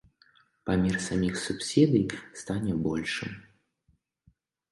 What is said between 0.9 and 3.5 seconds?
саміх субсідый стане большым.